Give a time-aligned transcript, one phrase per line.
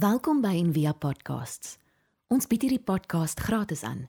[0.00, 1.74] Welkom by Envia Podcasts.
[2.32, 4.06] Ons bied hierdie podcast gratis aan.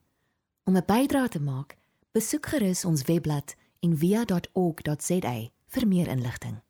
[0.69, 1.75] Om 'n bydrae te maak,
[2.15, 5.33] besoek gerus ons webblad en via.org.za
[5.67, 6.61] vir meer inligting.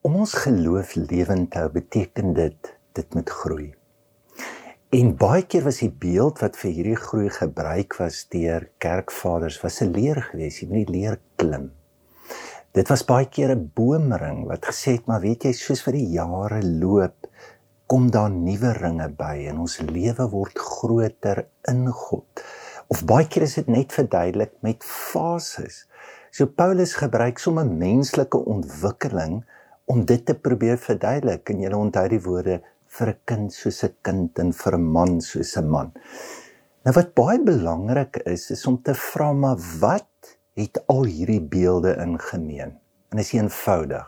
[0.00, 3.74] Om ons geloof lewend te hou, beteken dit dit moet groei.
[4.88, 9.82] En baie keer was die beeld wat vir hierdie groei gebruik was deur kerkvaders was
[9.82, 11.77] 'n leer geweest, jy moet die leer klim.
[12.72, 16.08] Dit was baie keer 'n boomring wat gesê het, maar weet jy, soos vir die
[16.12, 17.26] jare loop,
[17.86, 22.44] kom daar nuwe ringe by en ons lewe word groter in God
[22.88, 25.84] of baie keer is dit net verduidelik met fases.
[26.32, 29.42] So Paulus gebruik sommer menslike ontwikkeling
[29.92, 32.60] om dit te probeer verduidelik en jy onthou die woorde
[32.98, 35.92] vir 'n kind soos 'n kind en vir 'n man soos 'n man.
[36.84, 41.94] Nou wat baie belangrik is is om te vra maar wat het al hierdie beelde
[42.02, 42.78] in gemeen?
[43.08, 44.06] En is eenvoudig.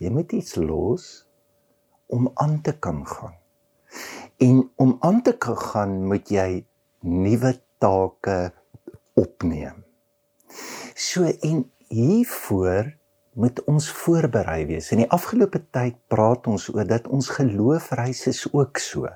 [0.00, 1.10] Jy moet iets los
[2.06, 3.36] om aan te kan gaan.
[4.40, 6.64] En om aan te kan gaan moet jy
[7.04, 8.52] nuwe take
[9.14, 9.84] opneem.
[10.94, 12.96] So en hiervoor
[13.32, 14.90] moet ons voorberei wees.
[14.92, 19.08] In die afgelope tyd praat ons oor dat ons geloofreis is ook so.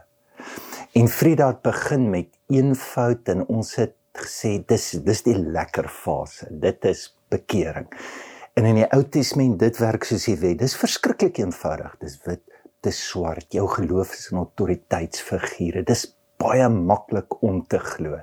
[0.94, 6.48] En Frida het begin met eenvoud en ons het gesê dis dis die lekker fase.
[6.50, 7.88] Dit is bekering.
[8.54, 10.60] En in die Ou Testament dit werk soos jy weet.
[10.62, 11.96] Dis verskriklik eenvoudig.
[12.00, 12.42] Dis wit,
[12.86, 13.48] dis swart.
[13.54, 15.82] Jou geloof is 'n autoriteitsfigure.
[15.82, 18.20] Dis baie maklik om te glo.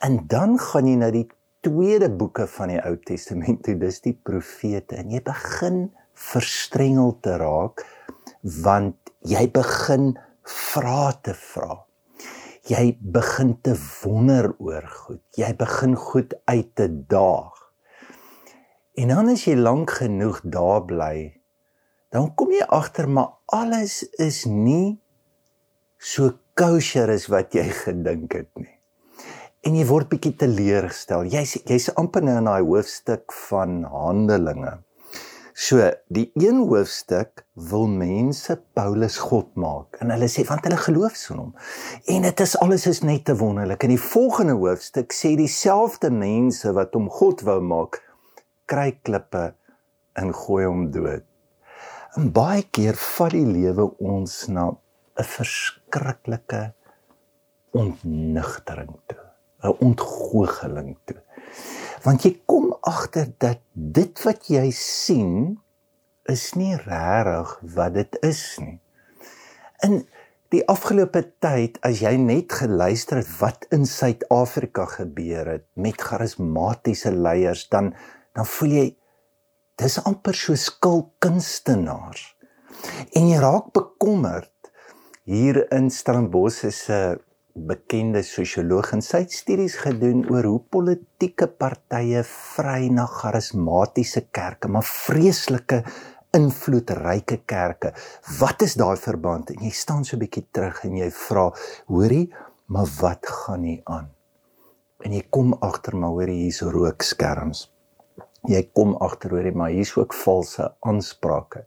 [0.00, 1.28] En dan gaan jy na die
[1.60, 7.36] tweede boeke van die Ou Testament toe, dis die profete en jy begin verstrengel te
[7.40, 7.84] raak
[8.42, 10.14] want jy begin
[10.44, 11.84] vra te vra.
[12.70, 15.22] Jy begin te wonder oor goed.
[15.34, 17.56] Jy begin goed uit te daag.
[18.94, 21.14] En dan as jy lank genoeg daar bly,
[22.14, 25.00] dan kom jy agter maar alles is nie
[25.98, 28.80] so kosher as wat jy gedink het nie
[29.66, 31.26] en jy word bietjie teleurgestel.
[31.28, 34.78] Jy's jy's amper nou in daai hoofstuk van Handelinge.
[35.60, 41.18] So, die een hoofstuk wil mense Paulus God maak en hulle sê want hulle geloof
[41.20, 41.50] so hom.
[42.08, 43.84] En dit is alles is net te wonderlik.
[43.84, 48.00] In die volgende hoofstuk sê dieselfde mense wat hom God wou maak,
[48.72, 49.50] kry klippe
[50.16, 51.28] en gooi hom dood.
[52.16, 56.62] En baie keer vat die lewe ons na 'n verskriklike
[57.76, 59.24] ontnigtering toe.
[59.60, 61.20] 'n ontgoocheling toe.
[62.04, 65.58] Want jy kom agter dat dit wat jy sien
[66.30, 68.78] is nie regtig wat dit is nie.
[69.84, 70.00] In
[70.50, 77.12] die afgelope tyd as jy net geluister het wat in Suid-Afrika gebeur het met charismatiese
[77.14, 77.92] leiers dan
[78.36, 78.88] dan voel jy
[79.82, 82.22] dis amper so skil kunstenaars.
[83.16, 84.52] En jy raak bekommerd
[85.28, 87.18] hier in Stellenbosch se
[87.54, 94.68] bekende sosioloog en sy het studies gedoen oor hoe politieke partye vry na charismatiese kerke,
[94.68, 95.82] maar vreeslike
[96.36, 97.92] invloedryke kerke.
[98.38, 99.50] Wat is daai verband?
[99.50, 101.50] En jy staan so 'n bietjie terug en jy vra,
[101.86, 102.32] hoorie,
[102.66, 104.10] maar wat gaan nie aan?
[105.04, 107.72] En jy kom agter maar hoorie hier's rookskerms.
[108.48, 111.66] Jy kom agter hoorie maar hier's ook valse aansprake.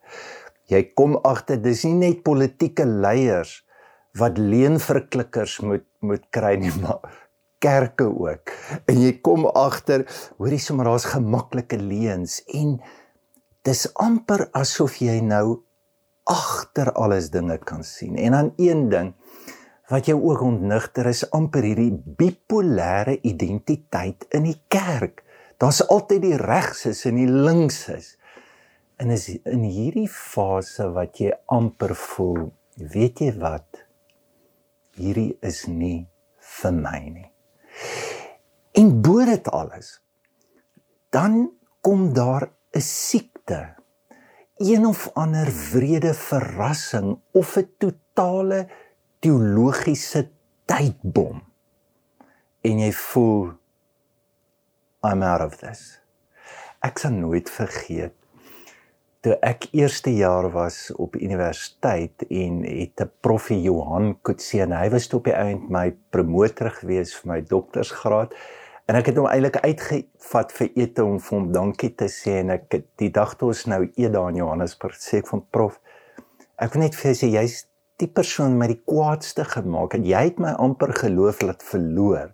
[0.65, 3.62] Jy kom agter dis nie net politieke leiers
[4.19, 7.01] wat leenverklikkers moet moet kry nie maar
[7.63, 8.51] kerke ook.
[8.91, 10.03] En jy kom agter,
[10.35, 12.75] hoorie sommer daar's gemaklike leuns en
[13.63, 15.61] dis amper asof jy nou
[16.27, 18.17] agter alles dinge kan sien.
[18.19, 19.13] En dan een ding
[19.91, 25.21] wat jou ook ontnigter is amper hierdie bipolêre identiteit in die kerk.
[25.61, 28.15] Daar's altyd die regses en die linkses.
[28.99, 33.82] En is in hierdie fase wat jy amper voel, weet jy wat?
[34.95, 36.07] Hierdie is nie
[36.59, 37.29] vir my nie.
[38.73, 39.99] En bo dit alles
[41.13, 43.75] dan kom daar 'n siekte,
[44.57, 48.67] een of ander wrede verrassing of 'n totale
[49.19, 50.31] teologiese
[50.65, 51.43] tydbom.
[52.61, 53.53] En jy voel
[55.03, 55.99] I'm out of this.
[56.79, 58.13] Ek sal nooit vergeet
[59.23, 64.89] toe ek eerste jaar was op universiteit en het 'n proffie Johan Kutse en hy
[64.89, 68.35] was toe op die einde my promotor gewees vir my doktorsgraad.
[68.85, 72.49] En ek het hom eintlik uitgevat vir ete om vir hom dankie te sê en
[72.49, 75.79] ek het die dag toe ons nou eet daar in Johannesburg sê ek van prof
[76.57, 77.67] ek wil net vir sê jy's
[78.01, 82.33] die persoon met die kwaadste gemaak en jy het my amper geloof laat verloor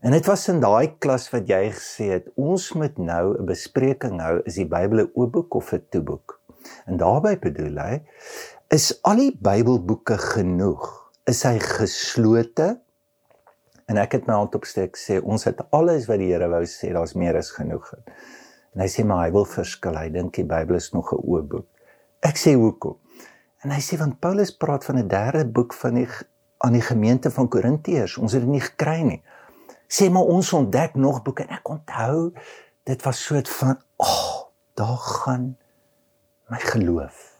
[0.00, 4.20] En dit was in daai klas wat jy gesê het ons moet nou 'n bespreking
[4.20, 6.40] hou is die Bybel 'n oop boek of 'n toe boek.
[6.86, 8.02] En daarbey bedoel hy
[8.68, 11.10] is al die Bybelboeke genoeg?
[11.24, 12.80] Is hy geslote?
[13.86, 16.92] En ek het my hand opsteek sê ons het alles wat die Here wou sê,
[16.92, 17.92] daar's meer as genoeg.
[18.74, 19.96] En hy sê maar hy wil verskil.
[19.96, 21.66] Hy dink die Bybel is nog 'n oop boek.
[22.22, 22.96] Ek sê hoekom?
[23.64, 26.08] En hy sê want Paulus praat van 'n derde boek van die
[26.58, 28.16] aan die gemeente van Korintiërs.
[28.18, 29.22] Ons het dit nie gekry nie.
[29.88, 32.32] Sê maar ons ontdek nog boeke en ek onthou
[32.84, 35.56] dit was soet van, "Ag, oh, daar gaan
[36.46, 37.38] my geloof.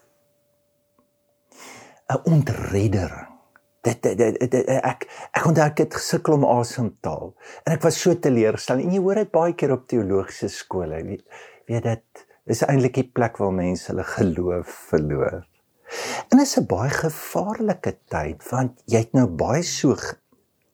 [2.07, 3.35] 'n Ontreddering.
[3.81, 7.29] Dit, dit, dit, dit ek ek onthou ek het gesukkel om asem te haal
[7.63, 11.23] en ek was so teleurgestel en jy hoor dit baie keer op teologiese skole weet
[11.71, 15.39] weet dit is eintlik die plek waar mense hulle geloof verloor.
[16.31, 19.95] En dit is 'n baie gevaarlike tyd want jy het nou baie so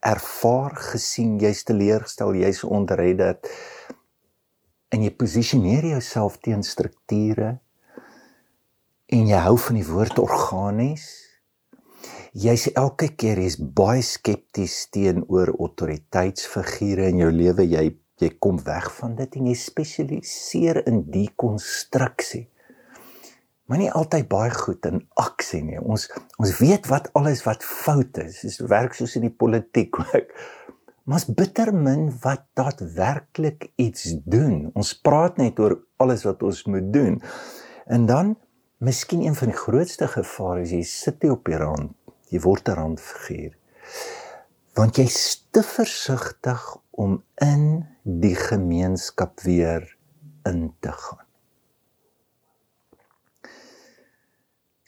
[0.03, 3.51] ervaar gesien jy's teleurgestel jy's ontredderd
[4.93, 7.57] en jy posisioneer jouself teen strukture
[9.13, 11.07] en jy hou van die woord organies,
[12.33, 17.67] jy's elke keer jy's baie skepties teenoor autoriteitsfigure in jou lewe.
[17.69, 17.91] Jy
[18.23, 22.45] jy kom weg van dit en jy spesialiseer in die konstruksie.
[23.73, 25.81] Maar nie altyd baie goed in aksie nie.
[25.81, 28.43] Ons ons weet wat alles wat fout is.
[28.45, 30.37] Dit werk soos in die politiek ook.
[31.09, 34.69] Maar's bitter min wat daadwerklik iets doen.
[34.77, 37.17] Ons praat net oor alles wat ons moet doen.
[37.89, 38.37] En dan
[38.83, 41.93] Miskien een van die grootste gevare is jy sit jy op die rand,
[42.35, 43.53] jy word 'n randfiguur.
[44.75, 49.87] Want jy's te versigtig om in die gemeenskap weer
[50.51, 51.22] in te gaan.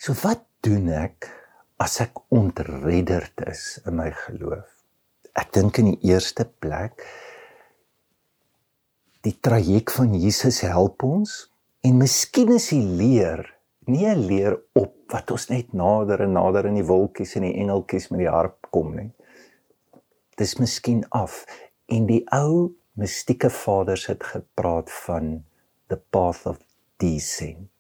[0.05, 1.31] So wat doen ek
[1.81, 4.67] as ek ontredderd is in my geloof?
[5.33, 7.01] Ek dink in die eerste plek
[9.25, 11.47] die traject van Jesus help ons
[11.89, 13.47] en miskien is die leer
[13.89, 17.57] nie 'n leer op wat ons net nader en nader in die wolkies en die
[17.65, 19.11] engeltjies met die harp kom nie.
[20.37, 21.47] Dis miskien af
[21.89, 25.47] en die ou mystieke vaders het gepraat van
[25.89, 26.61] the path of
[27.01, 27.74] descent.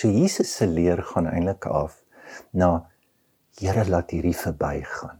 [0.00, 1.98] So Jesus se leer gaan eintlik af
[2.56, 2.86] na
[3.60, 5.18] Here laat hierdie verbygaan.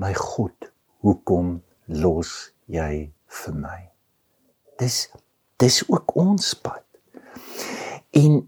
[0.00, 0.70] My God,
[1.04, 1.58] hoekom
[2.00, 2.30] los
[2.72, 3.10] jy
[3.40, 3.80] vir my?
[4.80, 5.10] Dis
[5.60, 6.86] dis ook ons pad.
[8.16, 8.38] En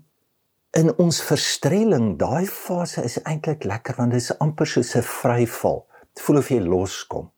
[0.81, 5.85] in ons verstrelling, daai fase is eintlik lekker want dit is amper soos 'n vryval.
[6.15, 7.29] Dit voel of jy loskom.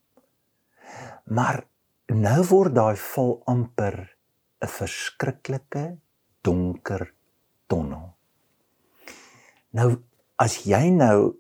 [1.26, 1.66] Maar
[2.06, 3.98] nou word daai val amper
[4.62, 5.86] 'n verskriklike
[6.44, 7.10] donker
[7.66, 8.12] tonnel.
[9.74, 9.96] Nou
[10.36, 11.34] as jy nou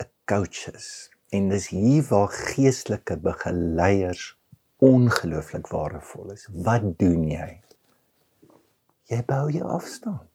[0.00, 4.36] 'n coach is en dis hier waar geestelike begeleiers
[4.80, 6.48] ongelooflik waardevol is.
[6.52, 7.60] Wat doen jy?
[9.10, 10.28] Jy bou jou afstand.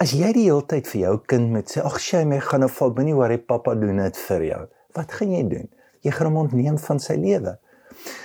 [0.00, 2.68] As jy die hele tyd vir jou kind moet sê, "Ag, sy my gaan nou
[2.68, 5.68] val, moenie worry, pappa doen dit vir jou." Wat gaan jy doen?
[6.02, 7.58] Jy gaan hom ontneem van sy lewe.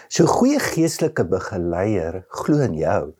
[0.08, 3.14] So goeie geestelike begeleier glo in jou.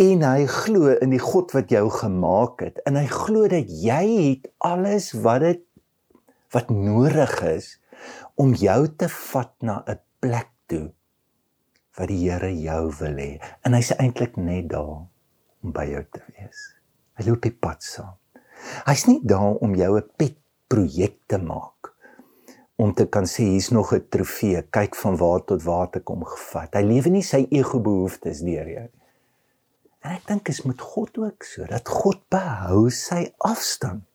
[0.00, 4.04] En hy glo in die God wat jou gemaak het en hy glo dat jy
[4.16, 5.60] het alles wat dit
[6.54, 7.74] wat nodig is
[8.40, 10.86] om jou te vat na 'n plek toe
[11.98, 13.42] wat die Here jou wil hê.
[13.64, 15.04] En hy's eintlik net daar
[15.60, 16.60] om by jou te wees.
[17.18, 18.16] Hy loop die pad saam.
[18.86, 20.36] Hy's nie daar om jou 'n pet
[20.68, 21.92] projek te maak
[22.76, 26.24] om te kan sê hier's nog 'n trofee, kyk van waar tot waar te kom
[26.24, 26.74] gevat.
[26.74, 28.88] Hy lewe nie sy ego behoeftes deur jou.
[30.00, 34.06] En ek dink is met God ook so dat God behou sy afstand.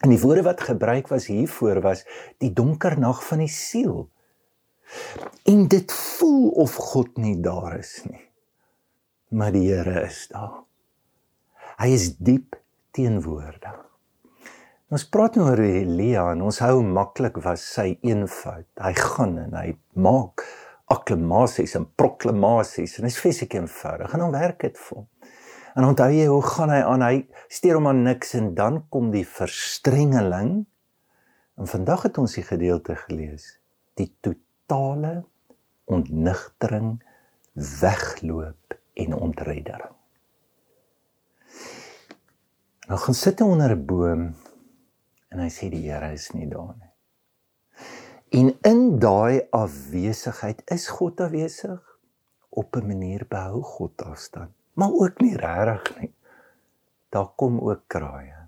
[0.00, 2.06] En die woorde wat gebruik was hiervoor was
[2.40, 4.08] die donker nag van die siel.
[5.46, 8.24] En dit voel of God nie daar is nie.
[9.30, 10.64] Maar die Here is daar.
[11.80, 12.56] Hy is diep
[12.96, 13.76] teenwoordig.
[14.90, 18.66] Ons praat nou oor Elia en ons hou maklik was sy eenvoud.
[18.82, 20.42] Hy gaan en hy maak
[20.90, 25.06] akklamasies en proklamasies en dit is fisiek eenvoudig en dan werk dit vir hom.
[25.74, 27.02] En onthou jy hoe gaan hy aan?
[27.02, 30.66] Hy steur hom aan niks en dan kom die verstrengeling.
[31.60, 33.60] En vandag het ons die gedeelte gelees.
[33.94, 35.24] Die totale
[35.90, 37.00] ontnigtering,
[37.80, 39.96] wegloop en ontreddering.
[42.90, 44.22] Nou gaan sit hy onder 'n boom
[45.30, 46.90] en hy sê die Here is nie daar nie.
[48.30, 51.98] En in daai afwesigheid is God afwesig
[52.48, 56.12] op 'n manier behou God afstand, maar ook nie regtig nie.
[57.12, 58.38] Daar kom ook kraaie.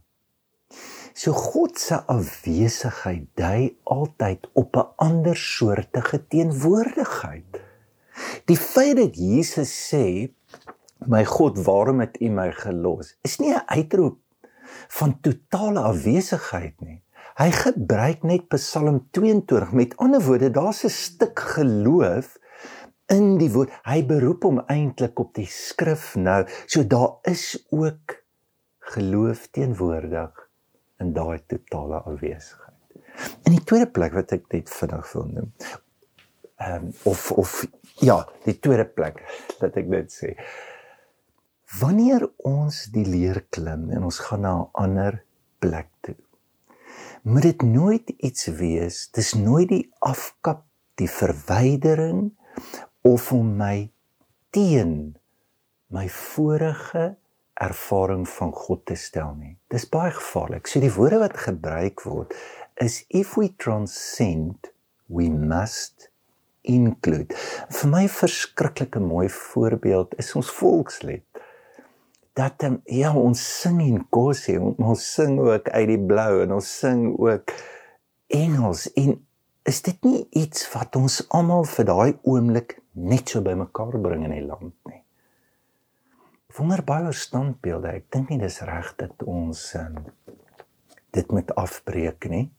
[1.12, 7.60] So God se afwesigheid dui altyd op 'n ander soortige teenwoordigheid.
[8.44, 10.32] Die feit dat Jesus sê
[11.06, 13.18] My God, waarom het U my gelos?
[13.22, 14.18] Is nie 'n uitroep
[14.88, 17.02] van totale afwesigheid nie.
[17.34, 19.72] Hy gebruik net Psalm 22.
[19.72, 22.38] Met ander woorde, daar's 'n stuk geloof
[23.12, 23.72] in die woord.
[23.86, 26.42] Hy beroep hom eintlik op die skrif nou.
[26.66, 28.18] So daar is ook
[28.92, 30.48] geloof teenwoordig
[31.02, 32.68] in daai totale afwesigheid.
[33.46, 35.54] In die tweede plek wat ek net vinnig wil noem.
[36.62, 37.54] Ehm um, of of
[38.00, 39.20] ja, die tweede plek
[39.60, 40.34] dat ek net sê.
[41.80, 45.22] Wanneer ons die leer klim en ons gaan na 'n ander
[45.58, 46.16] plek toe.
[47.22, 50.64] Moet dit nooit iets wees, dis nooit die afkap,
[50.98, 52.32] die verwydering
[53.02, 53.90] of om my
[54.50, 55.16] teen
[55.92, 57.14] my vorige
[57.54, 59.56] ervaring van God te stel nie.
[59.70, 60.66] Dis baie gevaarlik.
[60.66, 62.32] So die woorde wat gebruik word
[62.80, 64.72] is if we transcend
[65.12, 66.08] we must
[66.62, 67.34] include.
[67.70, 71.26] Vir my verskriklike mooi voorbeeld is ons volkslied.
[72.38, 76.56] Dat um, ja, ons sing en kos sê, ons sing ook uit die blou en
[76.56, 77.52] ons sing ook
[78.32, 79.18] Engels en
[79.68, 84.34] is dit nie iets wat ons almal vir daai oomblik net so bymekaar bring in
[84.34, 85.02] die land nie.
[86.56, 87.88] Wonder baie standbeelde.
[87.88, 90.04] Ek dink nie dis reg dat ons um,
[91.12, 92.50] dit moet afbreek nie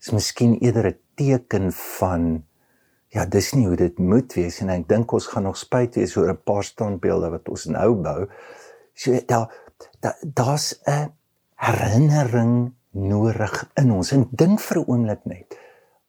[0.00, 2.44] is miskien eerder 'n teken van
[3.08, 6.16] ja, dis nie hoe dit moet wees en ek dink ons gaan nog spyt wees
[6.16, 8.28] oor 'n paar standbeelde wat ons nou bou.
[8.94, 9.52] So daar
[10.22, 11.12] daar's 'n
[11.54, 14.12] herinnering nodig in ons.
[14.12, 15.58] En dink vir 'n oomblik net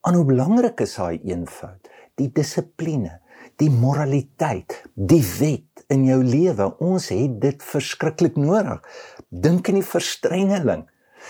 [0.02, 3.20] aan hoe belangrik is daai eenvoud, die dissipline,
[3.62, 6.72] die moraliteit, die wet in jou lewe.
[6.82, 8.82] Ons het dit verskriklik nodig.
[9.30, 10.88] Dink aan die verstrengeling.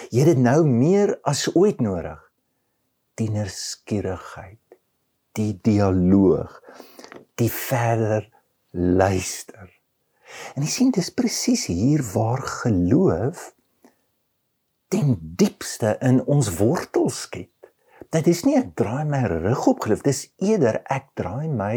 [0.09, 2.19] Jy het dit nou meer as ooit nodig
[3.19, 4.77] tienerskierigheid,
[5.37, 6.55] die dialoog,
[7.37, 8.25] die verder
[8.71, 9.67] luister.
[10.55, 13.51] En jy sien dis presies hier waar geloof
[14.91, 17.51] ten diepste in ons wortels skiet.
[18.11, 21.75] Dit is nie ek draai my rug op geloof, dis eerder ek draai my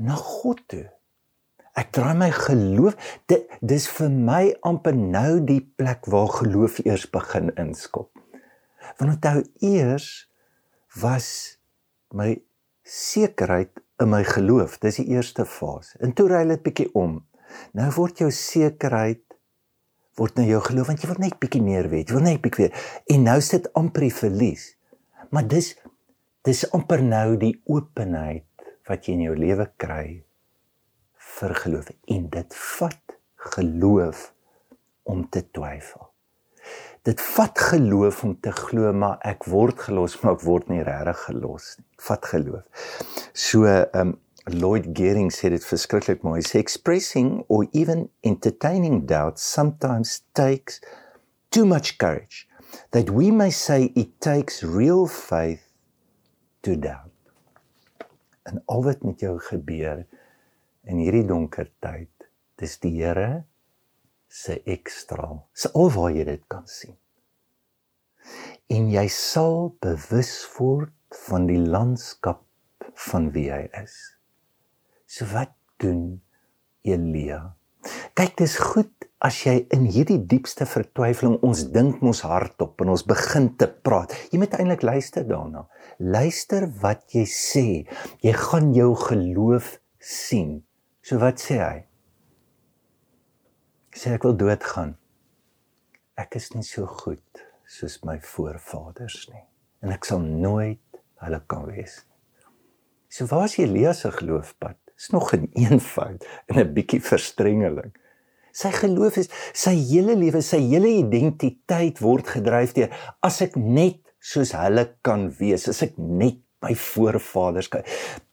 [0.00, 0.86] na God toe.
[1.78, 2.96] Ek draai my geloof,
[3.30, 8.10] dit dis vir my amper nou die plek waar geloof eers begin inskop.
[8.98, 10.08] Want onthou eers
[11.00, 11.28] was
[12.12, 12.34] my
[12.82, 13.70] sekerheid
[14.02, 14.78] in my geloof.
[14.82, 15.94] Dis die eerste fase.
[16.02, 17.20] En toe ry dit bietjie om.
[17.76, 19.22] Nou word jou sekerheid
[20.18, 22.10] word nou jou geloof want jy wil net bietjie meer weet.
[22.10, 22.88] Jy wil net bietjie weer.
[23.14, 24.66] En nou sit amper die verlies.
[25.30, 25.74] Maar dis
[26.48, 28.46] dis amper nou die openheid
[28.88, 30.06] wat jy in jou lewe kry
[31.38, 33.18] vir geloof en dit vat
[33.56, 34.30] geloof
[35.10, 36.10] om te twyfel
[37.08, 41.22] dit vat geloof om te glo maar ek word gelos maar ek word nie regtig
[41.28, 41.86] gelos nie.
[42.00, 42.90] Vat geloof.
[43.32, 44.18] So um
[44.50, 46.40] Lloyd Gehring sê dit verskriklik mooi.
[46.42, 50.80] Say expressing or even entertaining doubt sometimes takes
[51.50, 52.48] too much courage
[52.90, 55.68] that we may say it takes real faith
[56.62, 57.09] to doubt.
[58.48, 60.04] En al wat met jou gebeur
[60.88, 62.10] in hierdie donker tyd,
[62.60, 63.44] dis die Here
[64.30, 65.28] se ekstra.
[65.52, 66.96] Se al waar jy dit kan sien.
[68.70, 70.94] En jy sal bewus word
[71.26, 72.44] van die landskap
[73.10, 73.96] van wie hy is.
[75.10, 76.20] So wat doen
[76.86, 77.56] Elia?
[78.14, 83.04] Kyk, dis goed as jy in hierdie diepste vertwyfeling ons dink mos hardop en ons
[83.04, 84.14] begin te praat.
[84.32, 85.66] Jy moet eintlik luister daarna.
[85.98, 87.66] Luister wat jy sê.
[88.24, 90.62] Jy gaan jou geloof sien.
[91.04, 91.78] So wat sê hy?
[94.00, 94.94] sê ek wil doodgaan.
[96.20, 99.44] Ek is nie so goed soos my voorvaders nie
[99.84, 102.00] en ek sal nooit hulle kan wees.
[103.10, 104.78] So waar is Elias se geloofpad?
[104.96, 107.92] Is nog 'n een eenvoud en 'n bietjie verstrengeling.
[108.56, 112.92] Sy geloof is sy hele lewe, sy hele identiteit word gedryf deur
[113.26, 117.86] as ek net soos hulle kan wees, as ek net my voorvaders kan.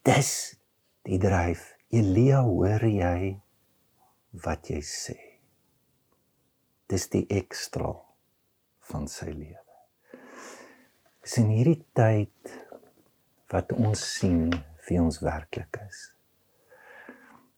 [0.07, 0.59] Dis
[1.07, 1.73] die dryf.
[1.95, 3.37] Elia, hoor jy
[4.43, 5.15] wat jy sê?
[6.87, 7.91] dis die ekstra
[8.87, 9.63] van sy lewe.
[11.23, 12.53] Dis in hierdie tyd
[13.51, 14.47] wat ons sien
[14.87, 16.05] wie ons werklik is.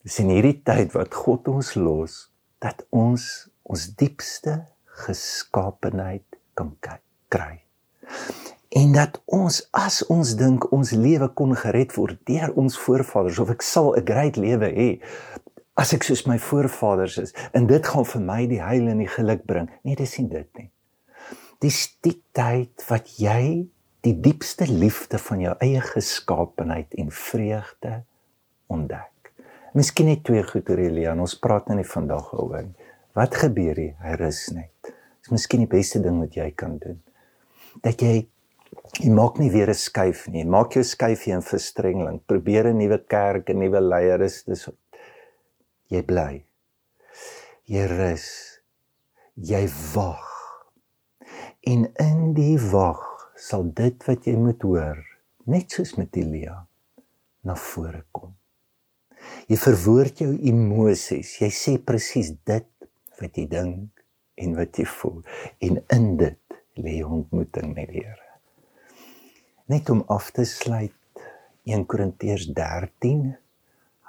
[0.06, 2.24] Dis in hierdie tyd wat God ons los
[2.64, 4.66] dat ons ons diepste
[5.06, 6.26] geskaapenheid
[6.58, 6.74] kan
[7.30, 7.62] kry.
[8.70, 13.54] En dat ons as ons dink ons lewe kon gered word deur ons voorvaders of
[13.54, 14.90] ek sal 'n great lewe hê
[15.80, 19.14] as ek soos my voorvaders is en dit gaan vir my die heil en die
[19.18, 19.70] geluk bring.
[19.84, 20.70] Nee, dis nie dit nie.
[21.60, 23.70] Dis die tyd wat jy
[24.08, 28.04] die diepste liefde van jou eie geskaapenheid en vreugde
[28.68, 29.19] ontdek.
[29.78, 31.14] Miskien net twee goed oor Elia.
[31.14, 32.90] Ons praat nou nie vandag oor nie.
[33.18, 33.96] Wat gebeur hier?
[34.02, 34.92] Hy rus net.
[35.22, 37.00] Dis miskien die beste ding wat jy kan doen.
[37.86, 38.28] Dat jy
[39.00, 40.46] jy maak nie weer 'n skuif nie.
[40.46, 42.20] Maak jou skuifie in verstrengeling.
[42.26, 44.70] Probeer 'n nuwe kerk, 'n nuwe leier is dis
[45.90, 46.44] jy bly.
[47.66, 48.62] Jy rus.
[49.36, 50.26] Jy wag.
[51.64, 54.98] En in die wag sal dit wat jy moet hoor,
[55.46, 56.66] net soos met Elia,
[57.44, 58.19] na vore kom.
[59.50, 61.32] Jy verwoord jou emosies.
[61.42, 62.68] Jy sê presies dit
[63.18, 64.04] wat jy dink
[64.38, 65.24] en wat jy voel.
[65.66, 68.28] En in dit lê ontmoeting met die Here.
[69.74, 70.94] Net om af te sluit
[71.66, 73.26] 1 Korintiërs 13.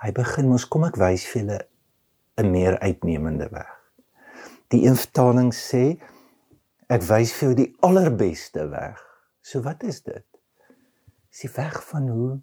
[0.04, 1.58] Hy begin mos kom ek wys vir julle
[2.36, 3.72] 'n meer uitnemende weg.
[4.68, 5.96] Die een vertaling sê
[6.88, 9.00] ek wys vir jou die allerbeste weg.
[9.40, 10.26] So wat is dit?
[11.32, 12.40] Dis die weg van hoe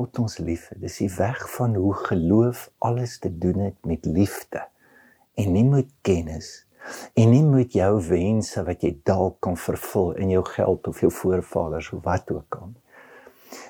[0.00, 0.78] God ons liefhet.
[0.80, 4.62] Dis die weg van hoe geloof alles te doen het met liefde
[5.36, 6.64] en nie met kennis
[7.20, 11.10] en nie met jou wense wat jy dalk kan vervul in jou geld of jou
[11.12, 12.72] voorvaders of wat ook al.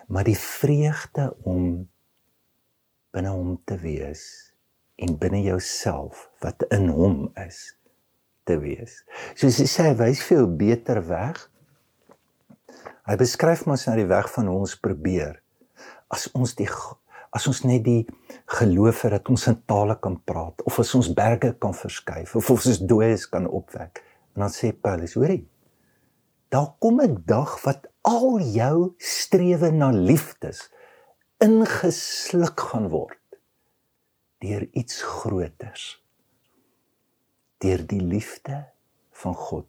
[0.06, 1.66] Maar die vreugde om
[3.10, 4.22] binne hom te wees
[5.02, 7.74] en binne jouself wat in hom is
[8.46, 9.00] te wees.
[9.34, 11.42] Soos hy sê, wys vir jou beter weg.
[13.10, 15.40] Hy beskryf mos nou die weg van ons probeer
[16.14, 16.68] as ons die
[17.30, 18.02] as ons net die
[18.58, 22.50] geloof het dat ons in tale kan praat of as ons berge kan verskuif of
[22.50, 24.02] of ons dooies kan opwek
[24.34, 25.44] en dan sê Paulus hoorie
[26.50, 30.68] daar kom 'n dag wat al jou strewe na liefdes
[31.40, 33.18] ingesluk gaan word
[34.40, 36.00] deur iets groters
[37.60, 38.64] deur die liefde
[39.22, 39.66] van God.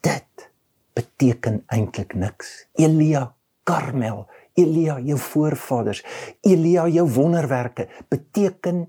[0.00, 0.48] Dit
[0.96, 2.66] beteken eintlik niks.
[2.80, 3.28] Elia
[3.68, 4.24] Karmel
[4.56, 6.02] Elia, jou voorvaders,
[6.46, 8.86] Elia, jou wonderwerke beteken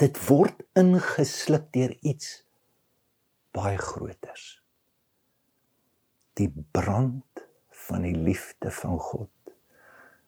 [0.00, 2.40] dit word ingesluk deur iets
[3.56, 4.46] baie groters.
[6.36, 7.44] Die brand
[7.86, 9.32] van die liefde van God.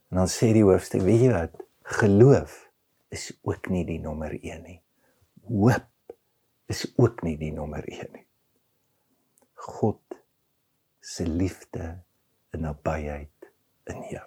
[0.08, 1.58] En dan sê die hoofstuk, weet jy wat?
[1.98, 2.64] Geloof
[3.12, 4.80] is ook nie die nommer 1 nie.
[5.48, 6.16] Hoop
[6.68, 8.26] is ook nie die nommer 1 nie.
[9.68, 10.00] God
[11.00, 11.94] se liefde
[12.52, 13.52] en nabyheid
[13.88, 14.26] in jou.